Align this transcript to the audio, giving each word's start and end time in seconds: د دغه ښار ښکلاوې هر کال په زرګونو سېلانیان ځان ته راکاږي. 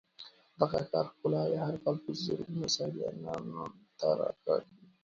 د 0.03 0.03
دغه 0.59 0.79
ښار 0.89 1.05
ښکلاوې 1.11 1.57
هر 1.65 1.75
کال 1.83 1.95
په 2.03 2.09
زرګونو 2.23 2.65
سېلانیان 2.75 3.15
ځان 3.51 3.71
ته 3.99 4.07
راکاږي. 4.19 4.77